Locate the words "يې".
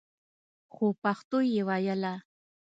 1.53-1.61